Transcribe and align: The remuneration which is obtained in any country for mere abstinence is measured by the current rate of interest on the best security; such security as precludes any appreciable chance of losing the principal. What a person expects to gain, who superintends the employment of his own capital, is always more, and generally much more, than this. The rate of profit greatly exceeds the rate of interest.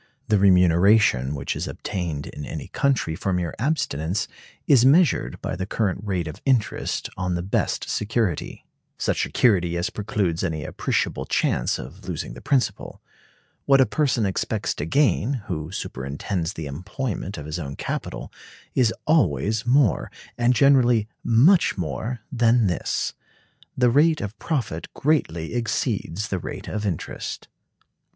The 0.29 0.39
remuneration 0.39 1.35
which 1.35 1.55
is 1.55 1.67
obtained 1.67 2.25
in 2.25 2.43
any 2.43 2.69
country 2.69 3.15
for 3.15 3.31
mere 3.31 3.53
abstinence 3.59 4.27
is 4.65 4.83
measured 4.83 5.39
by 5.43 5.55
the 5.55 5.67
current 5.67 6.01
rate 6.03 6.27
of 6.27 6.41
interest 6.43 7.07
on 7.17 7.35
the 7.35 7.43
best 7.43 7.87
security; 7.87 8.65
such 8.97 9.21
security 9.21 9.77
as 9.77 9.91
precludes 9.91 10.43
any 10.43 10.63
appreciable 10.65 11.27
chance 11.27 11.77
of 11.77 12.09
losing 12.09 12.33
the 12.33 12.41
principal. 12.41 12.99
What 13.65 13.79
a 13.79 13.85
person 13.85 14.25
expects 14.25 14.73
to 14.73 14.85
gain, 14.87 15.33
who 15.45 15.71
superintends 15.71 16.53
the 16.53 16.65
employment 16.65 17.37
of 17.37 17.45
his 17.45 17.59
own 17.59 17.75
capital, 17.75 18.33
is 18.73 18.91
always 19.05 19.67
more, 19.67 20.09
and 20.35 20.55
generally 20.55 21.07
much 21.23 21.77
more, 21.77 22.21
than 22.31 22.65
this. 22.65 23.13
The 23.77 23.91
rate 23.91 24.19
of 24.19 24.39
profit 24.39 24.91
greatly 24.95 25.53
exceeds 25.53 26.29
the 26.29 26.39
rate 26.39 26.67
of 26.67 26.87
interest. 26.87 27.47